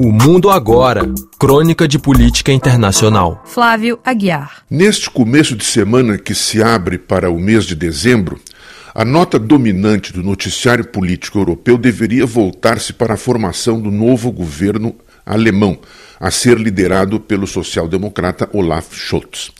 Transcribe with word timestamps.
O 0.00 0.12
Mundo 0.12 0.48
Agora. 0.48 1.12
Crônica 1.40 1.88
de 1.88 1.98
Política 1.98 2.52
Internacional. 2.52 3.42
Flávio 3.44 3.98
Aguiar. 4.04 4.62
Neste 4.70 5.10
começo 5.10 5.56
de 5.56 5.64
semana 5.64 6.16
que 6.16 6.36
se 6.36 6.62
abre 6.62 6.96
para 6.96 7.28
o 7.28 7.40
mês 7.40 7.64
de 7.64 7.74
dezembro, 7.74 8.38
a 8.94 9.04
nota 9.04 9.40
dominante 9.40 10.12
do 10.12 10.22
noticiário 10.22 10.84
político 10.84 11.40
europeu 11.40 11.76
deveria 11.76 12.24
voltar-se 12.24 12.92
para 12.92 13.14
a 13.14 13.16
formação 13.16 13.80
do 13.80 13.90
novo 13.90 14.30
governo 14.30 14.94
alemão, 15.26 15.76
a 16.20 16.30
ser 16.30 16.58
liderado 16.58 17.18
pelo 17.18 17.48
social-democrata 17.48 18.48
Olaf 18.52 18.94
Scholz. 18.94 19.50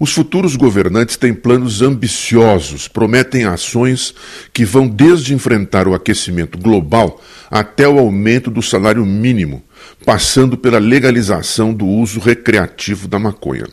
Os 0.00 0.14
futuros 0.14 0.56
governantes 0.56 1.18
têm 1.18 1.34
planos 1.34 1.82
ambiciosos, 1.82 2.88
prometem 2.88 3.44
ações 3.44 4.14
que 4.50 4.64
vão 4.64 4.88
desde 4.88 5.34
enfrentar 5.34 5.86
o 5.86 5.94
aquecimento 5.94 6.56
global 6.56 7.20
até 7.50 7.86
o 7.86 7.98
aumento 7.98 8.50
do 8.50 8.62
salário 8.62 9.04
mínimo, 9.04 9.62
passando 10.02 10.56
pela 10.56 10.78
legalização 10.78 11.74
do 11.74 11.86
uso 11.86 12.18
recreativo 12.18 13.06
da 13.06 13.18
maconha. 13.18 13.66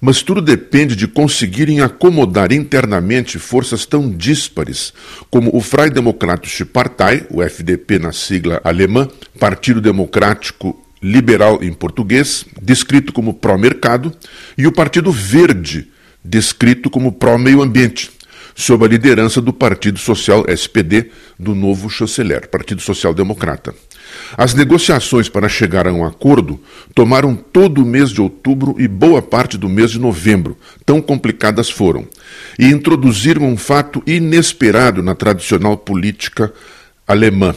Mas 0.00 0.24
tudo 0.24 0.42
depende 0.42 0.96
de 0.96 1.06
conseguirem 1.06 1.80
acomodar 1.80 2.50
internamente 2.50 3.38
forças 3.38 3.86
tão 3.86 4.10
díspares 4.10 4.92
como 5.30 5.56
o 5.56 5.60
Freie 5.60 5.88
Demokratische 5.88 6.64
Partei, 6.64 7.26
o 7.30 7.40
FDP 7.40 8.00
na 8.00 8.10
sigla 8.10 8.60
alemã, 8.64 9.08
Partido 9.38 9.80
Democrático 9.80 10.83
liberal 11.04 11.62
em 11.62 11.70
português, 11.70 12.46
descrito 12.62 13.12
como 13.12 13.34
pró-mercado, 13.34 14.10
e 14.56 14.66
o 14.66 14.72
Partido 14.72 15.12
Verde, 15.12 15.88
descrito 16.24 16.88
como 16.88 17.12
pró-meio 17.12 17.60
ambiente, 17.60 18.10
sob 18.54 18.86
a 18.86 18.88
liderança 18.88 19.38
do 19.42 19.52
Partido 19.52 19.98
Social 19.98 20.46
SPD 20.48 21.10
do 21.38 21.54
novo 21.54 21.90
chanceler, 21.90 22.48
Partido 22.48 22.80
Social 22.80 23.12
Democrata. 23.12 23.74
As 24.34 24.54
negociações 24.54 25.28
para 25.28 25.48
chegar 25.48 25.86
a 25.86 25.92
um 25.92 26.06
acordo 26.06 26.58
tomaram 26.94 27.34
todo 27.34 27.82
o 27.82 27.86
mês 27.86 28.10
de 28.10 28.22
outubro 28.22 28.74
e 28.78 28.88
boa 28.88 29.20
parte 29.20 29.58
do 29.58 29.68
mês 29.68 29.90
de 29.90 29.98
novembro, 29.98 30.56
tão 30.86 31.02
complicadas 31.02 31.68
foram, 31.68 32.06
e 32.58 32.66
introduziram 32.66 33.46
um 33.46 33.58
fato 33.58 34.02
inesperado 34.06 35.02
na 35.02 35.14
tradicional 35.14 35.76
política 35.76 36.50
alemã. 37.06 37.54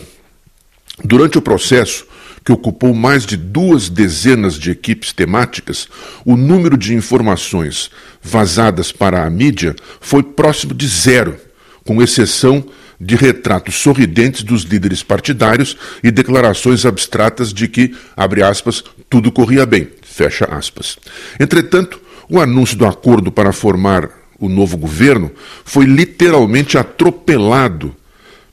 Durante 1.04 1.38
o 1.38 1.42
processo, 1.42 2.06
que 2.48 2.52
ocupou 2.54 2.94
mais 2.94 3.26
de 3.26 3.36
duas 3.36 3.90
dezenas 3.90 4.58
de 4.58 4.72
equipes 4.72 5.12
temáticas, 5.12 5.90
o 6.24 6.38
número 6.38 6.78
de 6.78 6.96
informações 6.96 7.92
vazadas 8.24 8.90
para 8.90 9.26
a 9.26 9.30
mídia 9.30 9.76
foi 10.00 10.24
próximo 10.24 10.74
de 10.74 10.88
zero, 10.88 11.36
com 11.84 12.02
exceção 12.02 12.64
de 12.98 13.18
retratos 13.18 13.76
sorridentes 13.76 14.44
dos 14.44 14.62
líderes 14.62 15.04
partidários 15.04 15.76
e 16.02 16.10
declarações 16.10 16.86
abstratas 16.86 17.52
de 17.52 17.68
que, 17.68 17.94
abre 18.16 18.42
aspas, 18.42 18.82
tudo 19.10 19.30
corria 19.30 19.66
bem, 19.66 19.90
fecha 20.02 20.46
aspas. 20.46 20.98
Entretanto, 21.38 22.00
o 22.30 22.40
anúncio 22.40 22.78
do 22.78 22.86
acordo 22.86 23.30
para 23.30 23.52
formar 23.52 24.10
o 24.40 24.48
novo 24.48 24.78
governo 24.78 25.30
foi 25.66 25.84
literalmente 25.84 26.78
atropelado 26.78 27.94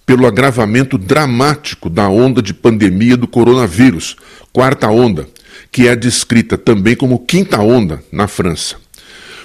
pelo 0.06 0.26
agravamento 0.26 0.98
dramático 0.98 1.88
da 1.88 2.08
onda 2.08 2.42
de 2.42 2.52
pandemia 2.52 3.16
do 3.16 3.26
coronavírus, 3.26 4.16
quarta 4.52 4.88
onda, 4.88 5.26
que 5.72 5.88
é 5.88 5.96
descrita 5.96 6.58
também 6.58 6.94
como 6.94 7.18
quinta 7.18 7.58
onda 7.60 8.02
na 8.12 8.28
França. 8.28 8.76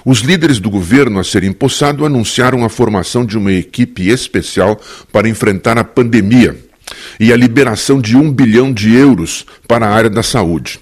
Os 0.05 0.19
líderes 0.19 0.59
do 0.59 0.69
governo 0.69 1.19
a 1.19 1.23
ser 1.23 1.43
empossado 1.43 2.05
anunciaram 2.05 2.63
a 2.63 2.69
formação 2.69 3.25
de 3.25 3.37
uma 3.37 3.51
equipe 3.51 4.07
especial 4.09 4.79
para 5.11 5.27
enfrentar 5.27 5.77
a 5.77 5.83
pandemia 5.83 6.57
e 7.19 7.31
a 7.33 7.37
liberação 7.37 8.01
de 8.01 8.15
um 8.15 8.31
bilhão 8.31 8.73
de 8.73 8.93
euros 8.93 9.45
para 9.67 9.87
a 9.87 9.93
área 9.93 10.09
da 10.09 10.23
saúde. 10.23 10.79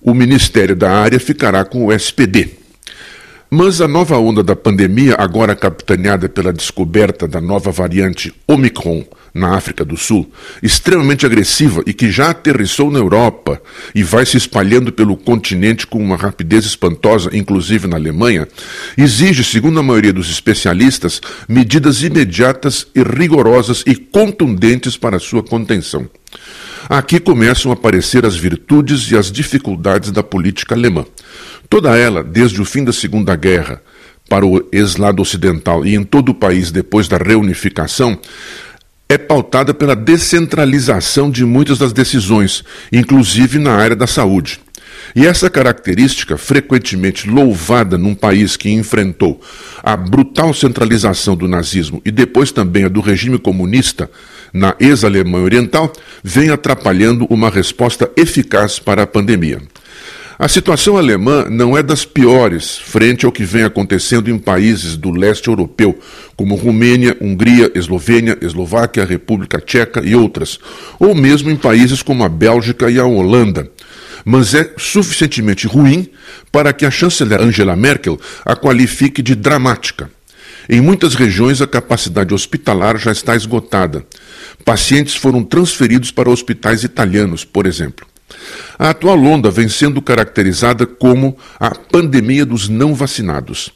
O 0.00 0.14
Ministério 0.14 0.74
da 0.74 0.90
Área 0.90 1.20
ficará 1.20 1.64
com 1.64 1.86
o 1.86 1.92
SPD. 1.92 2.61
Mas 3.54 3.82
a 3.82 3.86
nova 3.86 4.16
onda 4.16 4.42
da 4.42 4.56
pandemia, 4.56 5.14
agora 5.18 5.54
capitaneada 5.54 6.26
pela 6.26 6.54
descoberta 6.54 7.28
da 7.28 7.38
nova 7.38 7.70
variante 7.70 8.32
Omicron 8.48 9.04
na 9.34 9.54
África 9.54 9.84
do 9.84 9.94
Sul, 9.94 10.32
extremamente 10.62 11.26
agressiva 11.26 11.82
e 11.86 11.92
que 11.92 12.10
já 12.10 12.30
aterrissou 12.30 12.90
na 12.90 12.98
Europa 12.98 13.60
e 13.94 14.02
vai 14.02 14.24
se 14.24 14.38
espalhando 14.38 14.90
pelo 14.90 15.18
continente 15.18 15.86
com 15.86 16.02
uma 16.02 16.16
rapidez 16.16 16.64
espantosa, 16.64 17.28
inclusive 17.36 17.86
na 17.86 17.96
Alemanha, 17.96 18.48
exige, 18.96 19.44
segundo 19.44 19.78
a 19.78 19.82
maioria 19.82 20.14
dos 20.14 20.30
especialistas, 20.30 21.20
medidas 21.46 22.02
imediatas 22.02 22.86
e 22.94 23.02
rigorosas 23.02 23.84
e 23.86 23.94
contundentes 23.94 24.96
para 24.96 25.18
sua 25.18 25.42
contenção. 25.42 26.08
Aqui 26.88 27.20
começam 27.20 27.70
a 27.70 27.74
aparecer 27.74 28.26
as 28.26 28.34
virtudes 28.34 29.10
e 29.10 29.16
as 29.16 29.30
dificuldades 29.30 30.10
da 30.10 30.22
política 30.22 30.74
alemã. 30.74 31.04
Toda 31.68 31.96
ela, 31.96 32.22
desde 32.22 32.60
o 32.60 32.64
fim 32.64 32.84
da 32.84 32.92
Segunda 32.92 33.34
Guerra 33.36 33.82
para 34.28 34.46
o 34.46 34.66
ex-lado 34.72 35.20
ocidental 35.20 35.84
e 35.84 35.94
em 35.94 36.04
todo 36.04 36.30
o 36.30 36.34
país 36.34 36.70
depois 36.70 37.08
da 37.08 37.16
reunificação, 37.16 38.18
é 39.08 39.18
pautada 39.18 39.74
pela 39.74 39.94
descentralização 39.94 41.30
de 41.30 41.44
muitas 41.44 41.78
das 41.78 41.92
decisões, 41.92 42.64
inclusive 42.90 43.58
na 43.58 43.74
área 43.74 43.94
da 43.94 44.06
saúde. 44.06 44.60
E 45.14 45.26
essa 45.26 45.50
característica, 45.50 46.38
frequentemente 46.38 47.28
louvada 47.28 47.98
num 47.98 48.14
país 48.14 48.56
que 48.56 48.70
enfrentou 48.70 49.40
a 49.82 49.96
brutal 49.96 50.54
centralização 50.54 51.36
do 51.36 51.46
nazismo 51.46 52.00
e 52.04 52.10
depois 52.10 52.50
também 52.52 52.84
a 52.84 52.88
do 52.88 53.00
regime 53.00 53.38
comunista 53.38 54.10
na 54.52 54.74
ex-Alemanha 54.80 55.44
Oriental, 55.44 55.92
vem 56.22 56.50
atrapalhando 56.50 57.26
uma 57.28 57.50
resposta 57.50 58.10
eficaz 58.16 58.78
para 58.78 59.02
a 59.02 59.06
pandemia. 59.06 59.60
A 60.38 60.48
situação 60.48 60.96
alemã 60.96 61.46
não 61.48 61.76
é 61.76 61.82
das 61.82 62.04
piores 62.04 62.78
frente 62.78 63.26
ao 63.26 63.32
que 63.32 63.44
vem 63.44 63.64
acontecendo 63.64 64.30
em 64.30 64.38
países 64.38 64.96
do 64.96 65.10
leste 65.10 65.48
europeu, 65.48 65.98
como 66.34 66.54
Romênia, 66.54 67.16
Hungria, 67.20 67.70
Eslovênia, 67.74 68.38
Eslováquia, 68.40 69.04
República 69.04 69.60
Tcheca 69.60 70.00
e 70.02 70.14
outras, 70.14 70.58
ou 70.98 71.14
mesmo 71.14 71.50
em 71.50 71.56
países 71.56 72.02
como 72.02 72.24
a 72.24 72.28
Bélgica 72.28 72.90
e 72.90 72.98
a 72.98 73.04
Holanda. 73.04 73.70
Mas 74.24 74.54
é 74.54 74.72
suficientemente 74.78 75.66
ruim 75.66 76.08
para 76.50 76.72
que 76.72 76.86
a 76.86 76.90
chanceler 76.90 77.40
Angela 77.40 77.76
Merkel 77.76 78.18
a 78.44 78.56
qualifique 78.56 79.20
de 79.20 79.34
dramática. 79.34 80.10
Em 80.68 80.80
muitas 80.80 81.14
regiões, 81.14 81.60
a 81.60 81.66
capacidade 81.66 82.32
hospitalar 82.32 82.96
já 82.96 83.10
está 83.10 83.34
esgotada. 83.34 84.06
Pacientes 84.64 85.14
foram 85.14 85.42
transferidos 85.42 86.10
para 86.10 86.30
hospitais 86.30 86.84
italianos, 86.84 87.44
por 87.44 87.66
exemplo. 87.66 88.06
A 88.78 88.90
atual 88.90 89.22
onda 89.24 89.50
vem 89.50 89.68
sendo 89.68 90.02
caracterizada 90.02 90.86
como 90.86 91.36
a 91.58 91.70
pandemia 91.70 92.44
dos 92.44 92.68
não 92.68 92.94
vacinados. 92.94 93.70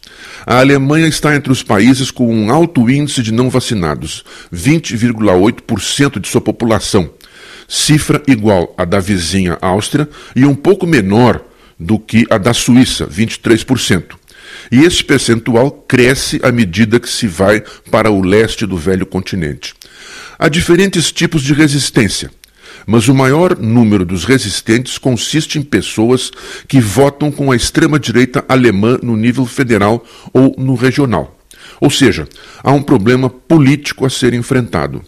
A 0.44 0.58
Alemanha 0.58 1.06
está 1.06 1.34
entre 1.34 1.52
os 1.52 1.62
países 1.62 2.10
com 2.10 2.32
um 2.34 2.50
alto 2.50 2.90
índice 2.90 3.22
de 3.22 3.32
não 3.32 3.48
vacinados, 3.48 4.24
20,8% 4.52 6.18
de 6.18 6.28
sua 6.28 6.40
população, 6.40 7.10
cifra 7.68 8.22
igual 8.26 8.74
à 8.76 8.84
da 8.84 9.00
vizinha 9.00 9.58
Áustria 9.60 10.08
e 10.34 10.44
um 10.44 10.54
pouco 10.54 10.86
menor 10.86 11.44
do 11.78 11.98
que 11.98 12.26
a 12.30 12.38
da 12.38 12.54
Suíça, 12.54 13.06
23%. 13.06 14.16
E 14.72 14.84
esse 14.84 15.04
percentual 15.04 15.70
cresce 15.70 16.40
à 16.42 16.50
medida 16.50 16.98
que 16.98 17.08
se 17.08 17.26
vai 17.26 17.62
para 17.90 18.10
o 18.10 18.22
leste 18.22 18.66
do 18.66 18.76
velho 18.76 19.06
continente. 19.06 19.74
Há 20.38 20.48
diferentes 20.48 21.12
tipos 21.12 21.42
de 21.42 21.52
resistência 21.52 22.30
mas 22.86 23.08
o 23.08 23.14
maior 23.14 23.58
número 23.58 24.04
dos 24.04 24.24
resistentes 24.24 24.96
consiste 24.96 25.58
em 25.58 25.62
pessoas 25.62 26.30
que 26.68 26.80
votam 26.80 27.32
com 27.32 27.50
a 27.50 27.56
extrema-direita 27.56 28.44
alemã 28.48 28.98
no 29.02 29.16
nível 29.16 29.44
federal 29.44 30.04
ou 30.32 30.54
no 30.56 30.74
regional. 30.74 31.36
Ou 31.80 31.90
seja, 31.90 32.28
há 32.62 32.72
um 32.72 32.82
problema 32.82 33.28
político 33.28 34.06
a 34.06 34.10
ser 34.10 34.32
enfrentado. 34.32 35.02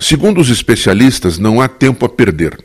Segundo 0.00 0.40
os 0.40 0.48
especialistas, 0.48 1.38
não 1.38 1.60
há 1.60 1.68
tempo 1.68 2.06
a 2.06 2.08
perder. 2.08 2.58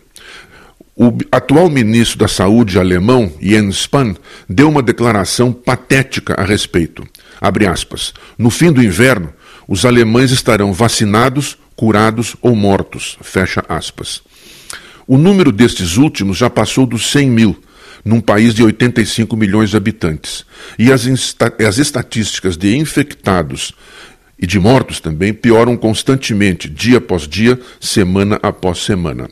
O 0.96 1.16
atual 1.32 1.70
ministro 1.70 2.18
da 2.18 2.28
Saúde 2.28 2.80
alemão, 2.80 3.32
Jens 3.40 3.82
Spahn, 3.82 4.16
deu 4.50 4.68
uma 4.68 4.82
declaração 4.82 5.54
patética 5.54 6.34
a 6.34 6.44
respeito. 6.44 7.04
Aspas. 7.40 8.16
No 8.36 8.50
fim 8.50 8.72
do 8.72 8.82
inverno, 8.82 9.32
os 9.68 9.86
alemães 9.86 10.32
estarão 10.32 10.74
vacinados, 10.74 11.56
curados 11.76 12.36
ou 12.42 12.56
mortos. 12.56 13.16
Fecha 13.22 13.64
aspas. 13.70 14.24
O 15.08 15.18
número 15.18 15.54
destes 15.54 15.96
últimos 15.96 16.38
já 16.38 16.50
passou 16.50 16.86
dos 16.86 17.10
100 17.12 17.30
mil, 17.30 17.64
num 18.04 18.20
país 18.20 18.54
de 18.54 18.62
85 18.62 19.38
milhões 19.38 19.70
de 19.70 19.78
habitantes. 19.78 20.46
E 20.78 20.92
as, 20.92 21.08
as 21.66 21.78
estatísticas 21.78 22.58
de 22.58 22.76
infectados 22.76 23.74
e 24.38 24.46
de 24.46 24.60
mortos 24.60 25.00
também 25.00 25.34
pioram 25.34 25.78
constantemente, 25.78 26.70
dia 26.70 26.98
após 26.98 27.28
dia, 27.28 27.58
semana 27.80 28.38
após 28.44 28.80
semana. 28.80 29.30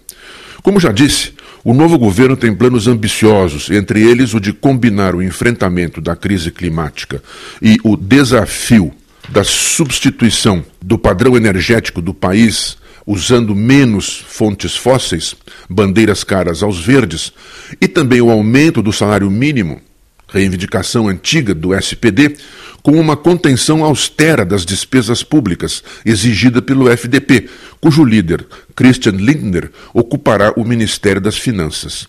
Como 0.64 0.80
já 0.80 0.92
disse, 0.92 1.34
o 1.64 1.74
novo 1.74 1.98
governo 1.98 2.38
tem 2.38 2.56
planos 2.56 2.88
ambiciosos, 2.88 3.70
entre 3.70 4.02
eles 4.02 4.34
o 4.34 4.40
de 4.40 4.54
combinar 4.54 5.14
o 5.14 5.22
enfrentamento 5.22 6.00
da 6.00 6.16
crise 6.16 6.52
climática 6.52 7.22
e 7.62 7.78
o 7.84 7.98
desafio 7.98 8.94
da 9.30 9.44
substituição 9.44 10.64
do 10.82 10.98
padrão 10.98 11.36
energético 11.36 12.02
do 12.02 12.14
país 12.14 12.78
usando 13.06 13.56
menos 13.56 14.24
fontes 14.28 14.76
fósseis, 14.76 15.36
bandeiras 15.70 16.24
caras 16.24 16.64
aos 16.64 16.80
verdes, 16.80 17.32
e 17.80 17.88
também 17.88 18.22
o 18.22 18.32
aumento 18.32 18.82
do 18.82 18.92
salário 18.92 19.30
mínimo, 19.30 19.82
reivindicação 20.28 21.08
antiga 21.08 21.54
do 21.54 21.74
SPD, 21.74 22.36
com 22.82 23.00
uma 23.00 23.18
contenção 23.18 23.84
austera 23.84 24.46
das 24.46 24.64
despesas 24.64 25.24
públicas 25.24 25.84
exigida 26.06 26.62
pelo 26.62 26.90
FDP, 26.90 27.50
cujo 27.82 28.04
líder, 28.04 28.46
Christian 28.76 29.14
Lindner, 29.14 29.72
ocupará 29.94 30.54
o 30.56 30.64
Ministério 30.64 31.20
das 31.20 31.38
Finanças. 31.38 32.08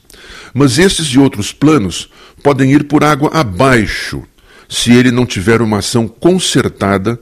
Mas 0.52 0.78
esses 0.78 1.06
e 1.08 1.18
outros 1.18 1.52
planos 1.52 2.10
podem 2.42 2.72
ir 2.72 2.84
por 2.84 3.04
água 3.04 3.30
abaixo 3.32 4.22
se 4.68 4.92
ele 4.92 5.10
não 5.10 5.24
tiver 5.24 5.62
uma 5.62 5.78
ação 5.78 6.08
concertada 6.08 7.18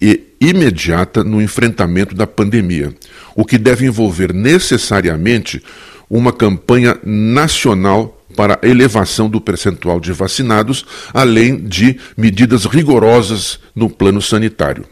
e 0.00 0.33
imediata 0.48 1.24
no 1.24 1.40
enfrentamento 1.40 2.14
da 2.14 2.26
pandemia, 2.26 2.94
o 3.34 3.44
que 3.44 3.58
deve 3.58 3.86
envolver 3.86 4.32
necessariamente 4.32 5.62
uma 6.08 6.32
campanha 6.32 6.98
nacional 7.04 8.20
para 8.36 8.58
elevação 8.62 9.28
do 9.28 9.40
percentual 9.40 9.98
de 9.98 10.12
vacinados, 10.12 10.84
além 11.12 11.56
de 11.56 11.98
medidas 12.16 12.64
rigorosas 12.64 13.58
no 13.74 13.88
plano 13.88 14.20
sanitário. 14.20 14.84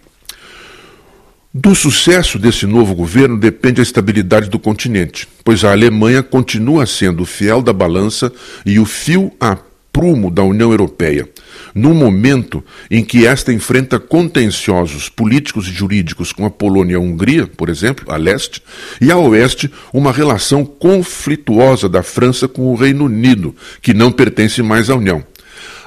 Do 1.54 1.74
sucesso 1.74 2.38
desse 2.38 2.66
novo 2.66 2.94
governo 2.94 3.38
depende 3.38 3.80
a 3.80 3.82
estabilidade 3.82 4.48
do 4.48 4.58
continente, 4.58 5.28
pois 5.44 5.64
a 5.64 5.72
Alemanha 5.72 6.22
continua 6.22 6.86
sendo 6.86 7.24
o 7.24 7.26
fiel 7.26 7.60
da 7.60 7.74
balança 7.74 8.32
e 8.64 8.78
o 8.78 8.86
fio 8.86 9.30
a 9.38 9.58
prumo 10.02 10.32
da 10.32 10.42
União 10.42 10.72
Europeia, 10.72 11.28
num 11.72 11.94
momento 11.94 12.64
em 12.90 13.04
que 13.04 13.24
esta 13.24 13.52
enfrenta 13.52 14.00
contenciosos 14.00 15.08
políticos 15.08 15.68
e 15.68 15.70
jurídicos 15.70 16.32
com 16.32 16.44
a 16.44 16.50
Polônia 16.50 16.94
e 16.94 16.96
a 16.96 16.98
Hungria, 16.98 17.46
por 17.46 17.68
exemplo, 17.68 18.12
a 18.12 18.16
leste, 18.16 18.60
e 19.00 19.12
a 19.12 19.16
oeste, 19.16 19.70
uma 19.92 20.10
relação 20.10 20.64
conflituosa 20.64 21.88
da 21.88 22.02
França 22.02 22.48
com 22.48 22.62
o 22.62 22.74
Reino 22.74 23.04
Unido, 23.04 23.54
que 23.80 23.94
não 23.94 24.10
pertence 24.10 24.60
mais 24.60 24.90
à 24.90 24.96
União. 24.96 25.24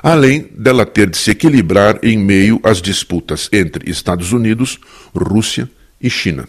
Além 0.01 0.47
dela 0.57 0.85
ter 0.85 1.09
de 1.09 1.17
se 1.17 1.31
equilibrar 1.31 1.99
em 2.01 2.17
meio 2.17 2.57
às 2.63 2.81
disputas 2.81 3.49
entre 3.51 3.91
Estados 3.91 4.31
Unidos, 4.31 4.79
Rússia 5.13 5.69
e 5.99 6.09
China. 6.09 6.47